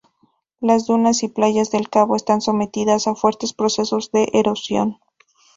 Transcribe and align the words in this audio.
Las 0.61 0.87
dunas 0.87 1.21
y 1.21 1.27
playas 1.27 1.69
del 1.69 1.87
cabo, 1.87 2.15
están 2.15 2.41
sometidas 2.41 3.05
a 3.05 3.13
fuertes 3.13 3.53
procesos 3.53 4.09
de 4.11 4.29
erosión. 4.33 4.97